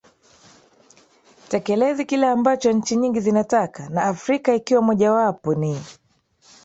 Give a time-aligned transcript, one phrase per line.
[1.51, 5.79] tekelezi kile ambacho nchi nyingi zinataka na afrika ikiwa moja wapo ni